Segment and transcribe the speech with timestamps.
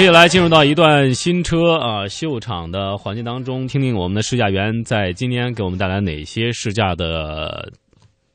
[0.00, 7.70] 接下来进入到一段新车啊秀场的环节当中，听听我们的试驾员在今天给我们带来哪些试驾的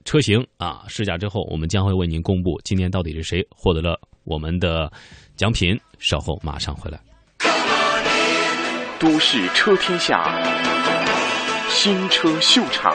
[0.03, 0.83] 车型啊？
[0.87, 4.91] 试驾之后，我们将会为您公布今天到底是谁获得了我们的
[5.35, 5.75] 奖品。
[5.97, 6.99] 稍后马上回来。
[8.99, 10.23] 都市车天下，
[11.67, 12.93] 新车秀场。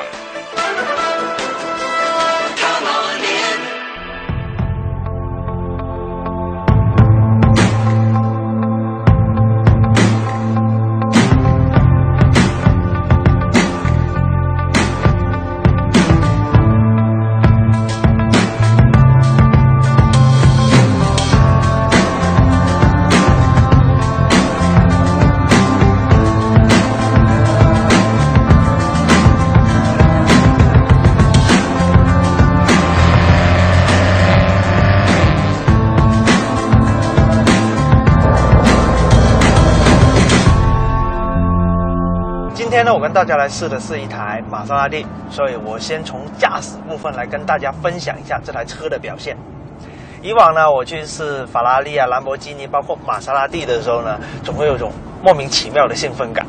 [43.00, 49.34] 我跟大家来试的是一台玛莎拉蒂，所以我先从驾驶部分来跟大家分享一下这台车的表现。
[50.20, 56.44] 以往呢，我去试法拉利啊、兰博基尼，包括玛莎拉蒂的时候呢，总会有种莫名其妙的兴奋感，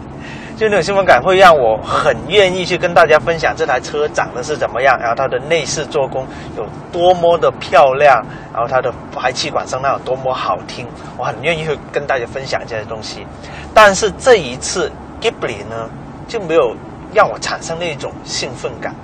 [0.58, 10.86] 就那种兴奋感会让我很愿意去跟大家分享这台车长得是怎么样，然后它的内饰做工有多么的漂亮，然后它的排气管声浪有多么好听，
[11.18, 13.26] 我很愿意去跟大家分享这些东西。
[13.74, 14.92] 但是这一次
[15.22, 15.90] Ghibli 呢？
[16.32, 16.74] 就没有
[17.14, 18.96] 让我产生那种兴奋感。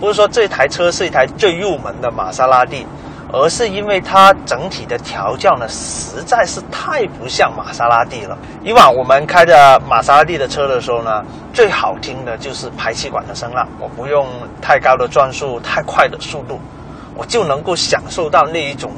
[0.00, 2.86] 不是说这台车是一台最入门的玛莎拉蒂，
[3.30, 8.38] 而是因为它整体的调教呢，实在是太不像玛莎拉蒂了。
[8.62, 11.22] 以往我们开着玛莎拉蒂的车的时候呢，
[11.52, 14.26] 最好听的就是排气管的声浪，我不用
[14.62, 16.58] 太高的转速、太快的速度，
[17.14, 18.90] 我就能够享受到那一种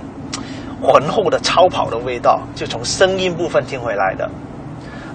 [0.81, 4.31] 浑厚的超跑的味道，就从声音部分听回来的。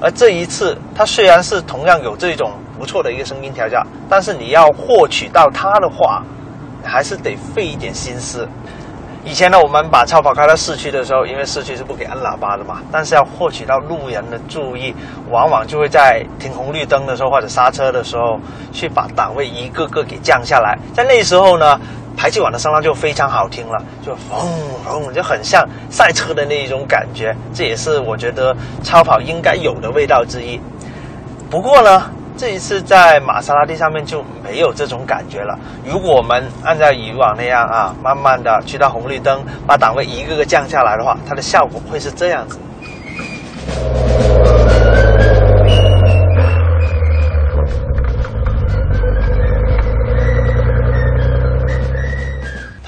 [0.03, 6.21] 而这一次，它虽然是同样有这种不错的一个声音调教，但是你要获取到它的话，
[6.83, 8.45] 还是得费一点心思。
[9.23, 14.93] 以前呢，我们把超跑开到市区的时候，因为市区是不给按喇叭的嘛，但是要获取到路人的注意，
[15.31, 18.37] 往往就会在停红绿灯的时候或者刹车的时候，
[18.73, 20.77] 去把档位一个个给降下来。
[20.93, 21.79] 在那时候呢。
[22.15, 27.35] 排气管的声浪就非常好听了，就嗡嗡，就很像赛车的那一种感觉。
[27.53, 30.59] 这也是我觉得超跑应该有的味道之一。
[31.49, 35.57] 不过呢，这一次在玛莎拉蒂上面就没有这种感觉了。
[35.85, 42.57] 如果我们按照以往那样啊，慢慢的去到红绿灯，把档位一个个降下来的话，它的效果会是这样子。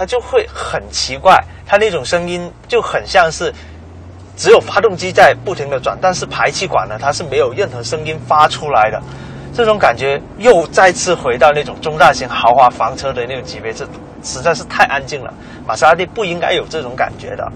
[0.06, 3.54] 就会很奇怪，它那种声音就很像是
[4.38, 9.02] 只有发动机在不停的转，但是排气管呢，它是没有任何声音发出来的。
[9.54, 13.88] 这种感觉又再次回到那种中大型豪华房车的那种级别，这
[14.22, 15.34] 实在是太安静了。
[15.66, 17.50] 玛莎拉蒂不应该有这种感觉的。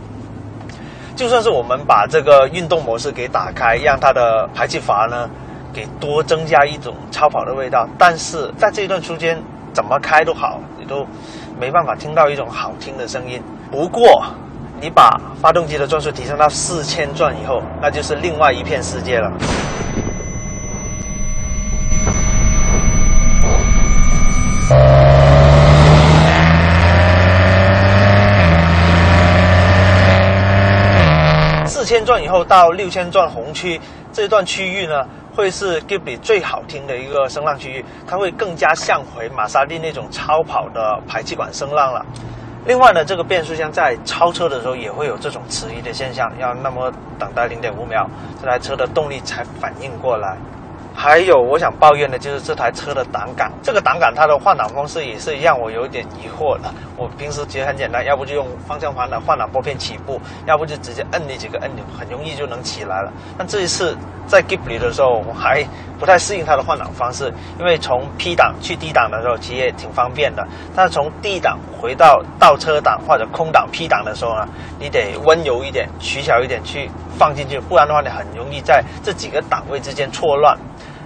[1.18, 5.30] 就算是我们把这个运动模式给打开，让它的排气阀呢
[5.74, 9.38] 给多增加一种超跑的味道，但是在这一段区间
[9.74, 11.06] 怎么开都好，你都。
[11.60, 13.44] 没办法听到一种好听的声音。
[13.70, 14.24] 不过，
[14.80, 19.30] 你把发动机的转速提升到四千转以后，那就是另外一片世界了。
[31.66, 33.80] 四千转以后到六千转红区
[34.14, 35.06] 这段区域呢？
[35.40, 42.06] 会是 Ghibli 最好听的一个声浪区域，它会更加像回玛莎拉蒂那种超跑的排气管声浪了。
[42.66, 48.06] 另外呢，这个变速箱在超车的时候也会有这种迟疑的现象，要那么等待零点五秒，
[48.42, 50.36] 这台车的动力才反应过来。
[50.94, 56.70] 还有我想抱怨的就是这台车的档杆，这个档杆它的换挡方式也是让我有点疑惑的。
[57.00, 63.14] 我平时其实很简单，要不就用方向盘的换挡拨片起步，要不就直接摁那几个按钮，很容易就能起来了。
[63.38, 63.98] 但这一次
[64.28, 65.66] 在 Ghibli 的时候，我还
[65.98, 74.46] 不太适应它的换挡方式，因为从 P 档去 D 档的时候其实也挺方便的，但是从 D 档回到倒车档或者空档 P 档的时候呢，
[74.78, 80.58] 你得温柔一点、取巧一点去放进去，不然的话你很容易在这几个档位之间错乱。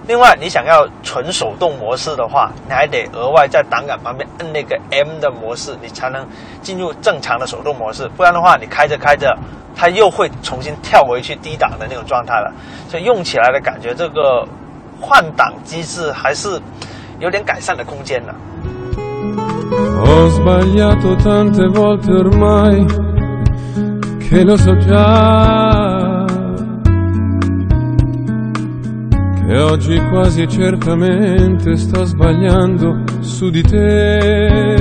[0.06, 6.26] 另外，你想要纯手动模式的话，你还得额外在档杆旁边摁那个 M 的模式，你才能
[6.60, 8.06] 进入正常的手动模式。
[8.14, 9.34] 不然的话，你开着开着，
[9.74, 12.52] 它又会重新跳回去低档的那种状态了。
[12.86, 14.46] 所以用起来的感觉，这个
[15.00, 16.60] 换挡机制还是
[17.18, 18.34] 有点改善的空间的。
[29.47, 34.77] E oggi quasi certamente sto sbagliando su di te.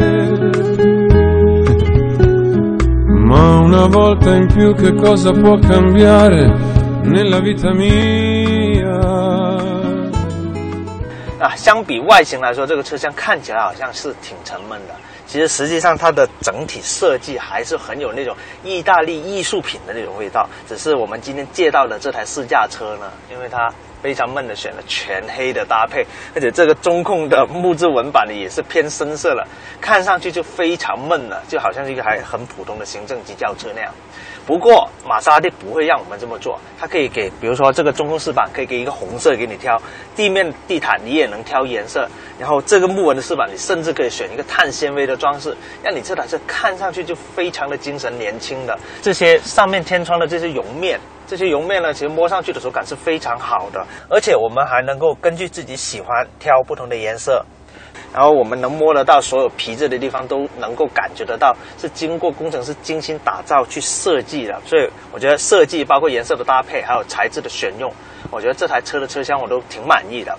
[3.07, 6.53] Ma una volta in più che cosa può cambiare
[7.05, 8.97] nella vita mia?
[11.41, 14.95] 啊，相比外形来说，这个车厢看起来好像是挺沉闷的。
[15.25, 18.35] 其实实际上它的整体设计还是很有那种
[18.65, 20.49] 意大利艺术品的那种味道。
[20.67, 23.73] 只是我们今天借到的这台试驾车呢，因为它
[24.04, 26.06] 非常闷的选了全黑的搭配，
[26.36, 29.48] 而且这个中控的木质纹板呢也是偏深色了，
[29.80, 33.94] 看上去就非常闷了，就好像是一个还很普通的行政级轿车那样。
[34.46, 39.82] 不过玛莎拉蒂不会让我们这么做，它可以给，比如说这个中控饰板可以给一个红色给你挑，
[40.16, 42.08] 地面地毯你也能挑颜色，
[42.38, 48.78] 然后这个木纹的饰板你甚至可以选一个碳纤维的装饰，让你这台车看上去就非常的精神年轻的。
[49.02, 51.00] 这些上面天窗的这些绒面。
[51.26, 57.44] 这些绒面呢，其实摸上去的手感是非常好的，而且我们还能够根据自己喜欢挑不同的颜色。
[58.14, 64.62] 然后我们能摸得到所有皮质的地方，都能够感觉得到是经过工程师精心打造去设计的。
[64.66, 67.92] 所以我觉得设计包括颜色的搭配，还有材质的选用，
[68.30, 70.38] 我觉得这台车的车厢我都挺满意的。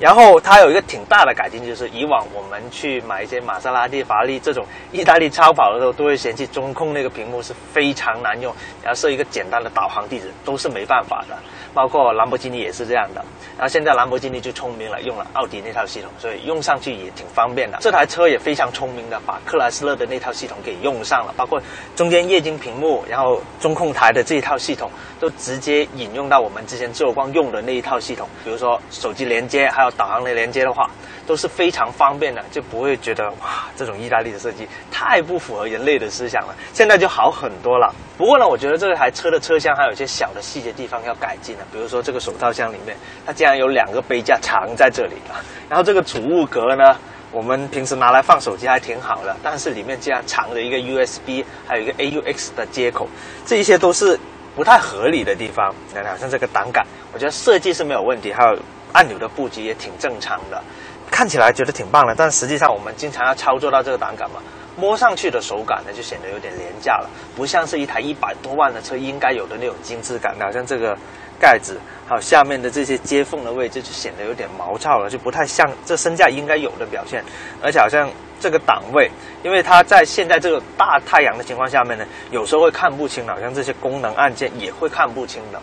[0.00, 11.36] 然后它有一个挺大的改进，就是以往我们去买一些玛莎拉蒂、法拉利这种意大利超跑的时候，都会嫌弃中控那个屏幕是非常难用，然后设一个简单的导航地址都是没办法的。
[11.72, 13.24] 包括兰博基尼也是这样的。
[13.56, 17.78] 然后现在兰博基尼就聪明了，用了奥迪那套系统，所以用上去也挺方便的。
[17.80, 21.60] 这台车也非常聪明的，把克莱斯勒的那套系统给用上了，包括
[21.96, 28.28] 中间液晶屏幕，然后中控台的这一套系统，都直接引用到我们之前自由光用的那一套系统。
[28.44, 30.90] 比如说手机连接，还有导航的连接的话，
[31.26, 36.54] 都是非常方便的，就不会觉得哇，这种意大利的设计太不符合人类的思想了。
[36.72, 37.94] 现在就好很多了。
[38.16, 42.96] 不过呢，我觉得这台车的车厢还有一些小的细节地方要改进的，比如说这个手套箱里面，
[43.26, 45.44] 它竟然有两个杯架藏在这里了。
[45.68, 46.96] 然后这个储物格呢，
[47.32, 53.08] 我们平时拿来放手机还挺好的，但是里面竟然藏着一个 USB，还有一个 AUX 的接口，
[53.44, 54.18] 这一些都是
[54.54, 55.74] 不太合理的地方。
[55.88, 58.56] 你看，像这个挡杆，我觉得设计是没有问题，还有
[58.94, 60.62] 按钮的布局也挺正常的，
[61.10, 62.14] 看起来觉得挺棒的。
[62.16, 64.40] 但实际上我们经常要操作到这个挡杆嘛。
[64.76, 70.34] 摸上去的手感呢，就显得有点廉价了，不像是一台一百多万的车应该有的那种精致感。
[70.40, 70.98] 好像这个
[71.38, 77.24] 盖子，还有下面的这些接缝的位置，就显得有点毛糙了，就不太像这身价应该有的表现。
[77.62, 78.10] 而且好像
[78.40, 79.08] 这个档位，
[79.44, 85.62] 因为它在现在这个大太阳的情况下面呢，有时候会看不清，好像这些功能按键也会看不清的。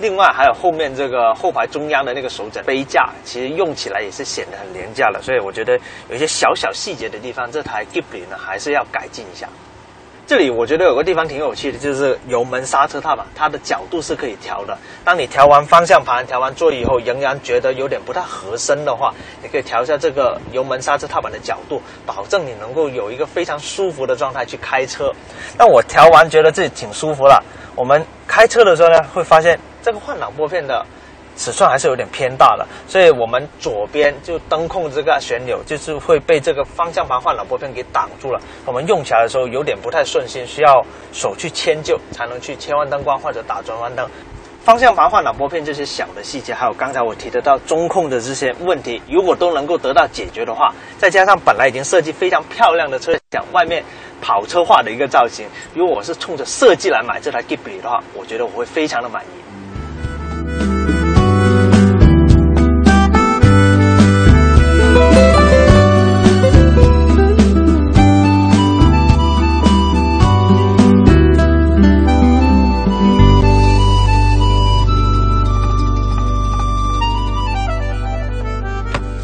[0.00, 5.20] 另外还有后面这个后排中央的那个手枕杯架，其实用起来也是显得很廉价了。
[5.22, 9.46] 所以我觉得有一些小小细节的地方，这台 Ghibli 呢还是要改进一下。
[10.26, 14.78] 这里我觉得有个地方挺有趣的，就是油门刹车踏板，它的角度是可以调的。
[15.04, 19.12] 当你调完方向盘、调完座椅以后，仍然觉得有点不太合身的话，
[19.42, 25.12] 你可以调一下这个油门刹车踏板的角度，保证你能够有一个非常舒服的状态去开车。
[25.58, 27.42] 那我调完觉得自己挺舒服了。
[27.74, 29.58] 我们开车的时候呢，会发现。
[29.82, 30.84] 这个换挡拨片的
[31.36, 38.40] 尺寸还是有点偏大了，所以我们左边就灯控这个旋钮就是会被这个方向盘换挡拨片给挡住了。
[38.66, 44.06] 我们用起来的时候有点不太顺心，需要手去迁就才能去切换灯光或者打转弯灯。
[44.62, 53.82] 方向盘换挡拨片这些小的细节，还有刚才我提得到中控的这些问题，如果都能够得到解决的话，再加上本来已经设计非常漂亮的车厢，外面
[54.20, 59.49] 跑车化的一个造型，如果我是冲着设计来买这台 Ghibli 的话，我觉得我会非常的满意。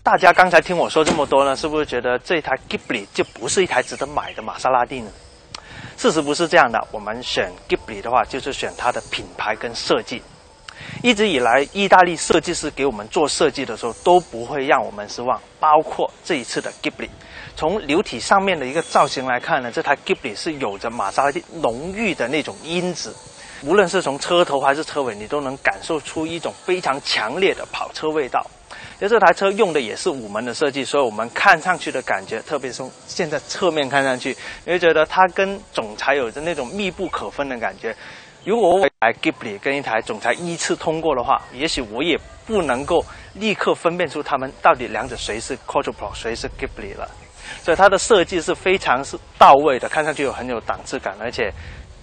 [0.06, 5.10] 大家刚才听我说这么多呢，是不是觉得这台 Ghibli 就不是一台值得买的玛莎拉蒂呢？
[5.96, 10.22] 事实不是这样的，我们选 Ghibli 的话，就是选它的品牌跟设计。
[11.02, 15.40] 一直以来，意大利设计师给我们做设计的时候，都不会让我们失望。
[15.58, 17.08] 包括这一次的 Ghibli，
[17.56, 23.12] 从流体上面的一个造型来看呢，这台 Ghibli 是有着玛莎拉蒂浓郁的那种因子。
[23.64, 28.46] 无论是从车头还是车尾，你都能感受出一种非常强烈的跑车味道。
[29.00, 37.94] 就这台车用的也是五门的设计，所以我们看上去的感觉，特别从现在侧面看上去，你会觉得它跟总裁有着那种密不可分的感觉。
[38.44, 42.16] 如果我一台 Ghibli 跟一台总裁依次通过的话，也许我也
[42.46, 43.04] 不能够
[43.34, 47.10] 立刻分辨出他们到底两者谁是 Quattro，谁是 Ghibli 了。
[47.62, 51.52] 所以它的设计是非常是到位的，看上去有很有档次感，而且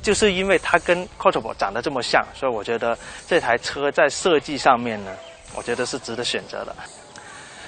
[0.02, 5.12] 就是因为它跟 Quattro 长得这么像，所以我觉得这台车在设计上面呢。
[5.56, 6.76] 我觉得是值得选择的。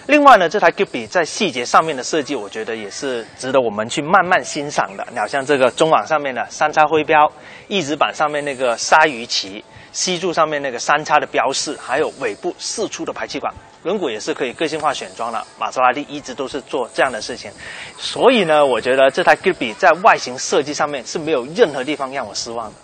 [0.07, 5.07] 另外呢，这台 Ghibli 在细节上面的设计，我觉得也是值得我们去慢慢欣赏的。
[5.11, 7.31] 你好像这个中网上面的三叉徽标，
[7.67, 13.51] 翼子板上面那个鲨鱼鳍，西柱上面那个三叉的标示，还有尾部四出的排气管，
[13.81, 15.43] 轮毂也是可以个性化选装的。
[15.57, 17.49] 玛莎拉蒂一直都是做这样的事情，
[17.97, 22.75] 所以呢，我觉得这台 Ghibli 在外形设计上面是没有任何地方让我失望的。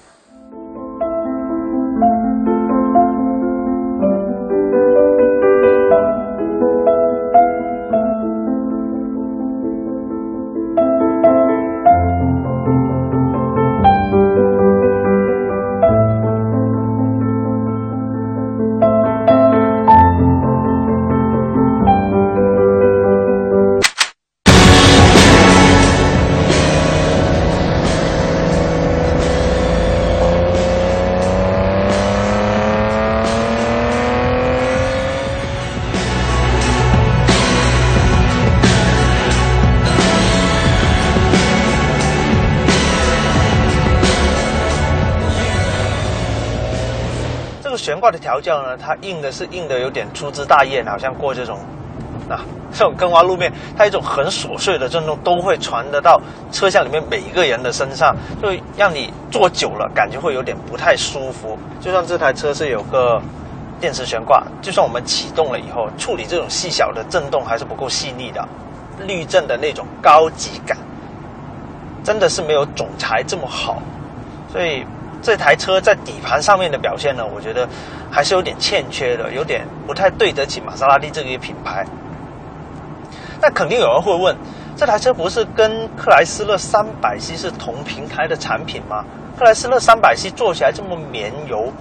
[48.12, 51.58] 的调教呢，它硬的是硬的有点粗枝大叶，好像过这种
[52.30, 52.42] 啊
[52.72, 61.58] 这种坑洼路面，它一种很琐碎的震动都会传得到车厢里面每一个人的身上，就让你坐久了感觉会有点不太舒服。
[61.80, 63.22] 就算这台车是有个
[63.80, 68.48] 电池悬挂，就算我们启动了以后，处理这种细小的震动还是不够细腻的，
[69.06, 70.78] 滤震的那种高级感，
[72.04, 73.82] 真的是没有总裁这么好，
[74.52, 74.86] 所以。
[75.22, 77.68] 这台车在底盘上面的表现呢，我觉得
[78.10, 81.86] 还是有点欠缺的，有点不太对得起玛莎拉蒂这个品牌。
[83.40, 84.36] 那肯定有人会问，
[84.76, 89.04] 这台车不是跟克莱斯勒三百 C 是同平台的产品吗？
[89.38, 91.72] 克莱斯勒三百 C 做起来这么绵柔，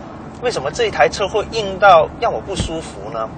[0.43, 3.29] 为什么这一台车会硬到让我不舒服呢？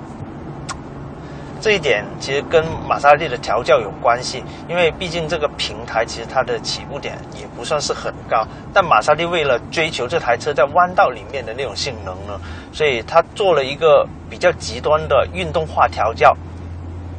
[1.63, 12.41] 这一点其实跟玛莎拉蒂的调教有关系，因为毕竟这个平台其实它的起步点也不算是很高，但玛莎拉蒂为了追求这台车在弯道里面的那种性能呢，
[12.73, 16.37] 所以它做了一个比较极端的运动化调教，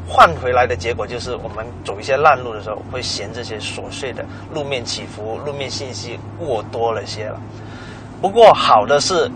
[0.05, 7.39] 换回来的结果就是我们走一些烂路的时候会嫌这些琐碎的路面起伏、路面信息过多了些了。
[8.21, 9.31] 不过好的是。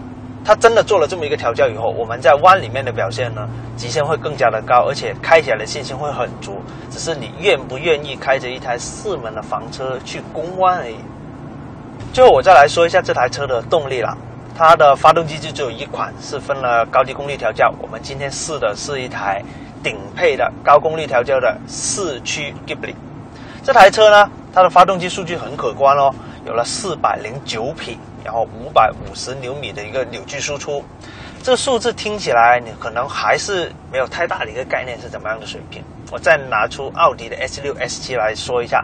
[0.46, 6.62] 它真的做了这么一个调教以后，我们在弯里面的表现呢，极限会更加的高，而且开起来的信心会很足。
[6.90, 10.96] 只是你愿不愿意开着一台四门的房车去攻弯而已。
[12.14, 14.18] 最后我再来说一下这台车的动力了，
[14.56, 17.74] 它的发动机就只有一款，是分了高低功率调教。
[17.82, 19.44] 我们今天试的是一台
[19.84, 22.96] 顶配的高功率调教的四驱 Ghibli。
[23.64, 26.16] 这台车呢，它的发动机数据很可观哦，
[26.46, 28.00] 有了四百零九匹。
[28.28, 30.84] 然后五百五十牛米的一个扭矩输出，
[31.42, 35.82] 这个数字听起来你可能还是没有太大的一个概念是怎么样的水平。
[36.12, 38.84] 我再拿出奥迪的 S 六、S 七来说一下，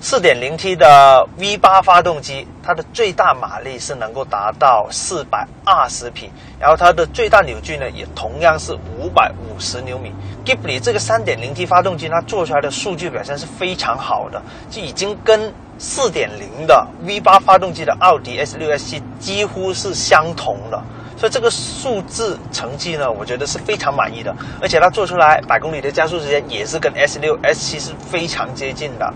[0.00, 10.10] 四点零 T 的 V 八发动机，它的最大马力是能够达到四百二十匹，然后它的最大扭矩呢也同样是五百五十牛米。
[10.44, 15.52] Ghibli 这个三点零 T 发动机，它做出来的数据表现是非常好的，就已经跟。
[15.82, 20.78] 四点零的 V 八发动机的奥迪 S 六 S 七几乎是相同的，
[21.16, 24.30] 所以这个数字成绩呢，我觉得是非常满意的。
[24.60, 29.10] 而且它做出来百公里的加速时间也是跟 S 六 S 七是非常接近的。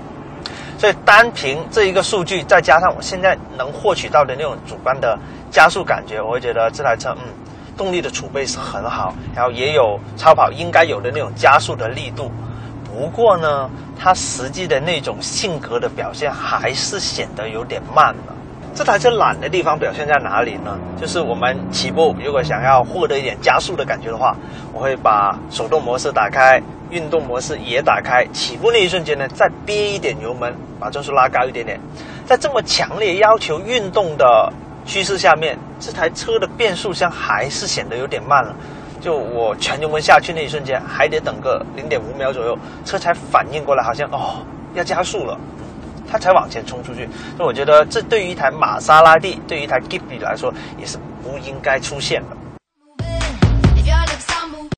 [0.79, 5.19] 所以单凭这一个数据，再加上我现在能获取到的那种主观的
[5.51, 7.33] 加速感觉，我会觉得这台车嗯，
[7.77, 12.31] 动力的储备是很好，然后也有超跑应该有的那种加速的力度。
[12.85, 18.35] 不过呢，它实际的那种性格的表现还是显得有点慢了。
[18.75, 20.77] 这台车懒的地方表现在哪里呢？
[21.01, 24.37] 就是我们起步如果想要获得一点加速的感觉的话，
[24.73, 26.61] 我会把手动模式打开，
[26.95, 28.25] 运动模式也打开。
[28.33, 31.79] 起步那一瞬间呢，再憋一点油门，把转速拉高一点点。
[32.25, 34.51] 在这么强烈要求运动的
[34.87, 38.55] 趋势下面，这台车的变速箱还是显得有点慢了。
[39.01, 45.39] 就我全油门下去那一瞬间，还得等个零点五秒左右，车才反应过来，好像哦要加速了，
[46.11, 47.07] 它才往前冲出去。
[47.37, 52.37] 所以我觉得这对于一台玛莎拉蒂，对于一台 Ghibli 来说，也是不应该出现的。